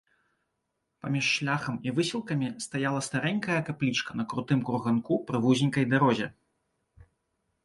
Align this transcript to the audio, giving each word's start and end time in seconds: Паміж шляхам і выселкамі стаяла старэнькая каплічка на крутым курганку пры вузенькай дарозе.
Паміж 1.03 1.25
шляхам 1.33 1.75
і 1.89 1.93
выселкамі 1.99 2.47
стаяла 2.67 3.03
старэнькая 3.09 3.59
каплічка 3.69 4.11
на 4.21 4.27
крутым 4.33 4.65
курганку 4.71 5.13
пры 5.29 5.37
вузенькай 5.45 5.85
дарозе. 5.95 6.27